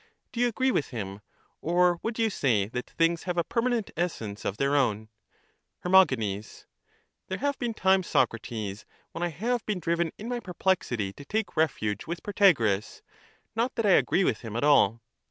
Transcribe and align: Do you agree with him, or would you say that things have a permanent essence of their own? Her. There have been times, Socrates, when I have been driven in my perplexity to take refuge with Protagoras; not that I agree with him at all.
Do 0.31 0.39
you 0.39 0.47
agree 0.47 0.71
with 0.71 0.87
him, 0.87 1.21
or 1.61 1.99
would 2.01 2.17
you 2.17 2.31
say 2.31 2.65
that 2.69 2.89
things 2.89 3.25
have 3.25 3.37
a 3.37 3.43
permanent 3.43 3.91
essence 3.95 4.45
of 4.45 4.57
their 4.57 4.75
own? 4.75 5.09
Her. 5.81 6.05
There 6.11 7.37
have 7.37 7.59
been 7.59 7.75
times, 7.75 8.07
Socrates, 8.07 8.87
when 9.11 9.21
I 9.21 9.27
have 9.29 9.63
been 9.67 9.79
driven 9.79 10.11
in 10.17 10.27
my 10.27 10.39
perplexity 10.39 11.13
to 11.13 11.23
take 11.23 11.55
refuge 11.55 12.07
with 12.07 12.23
Protagoras; 12.23 13.03
not 13.55 13.75
that 13.75 13.85
I 13.85 13.91
agree 13.91 14.23
with 14.23 14.41
him 14.41 14.55
at 14.55 14.63
all. 14.63 15.03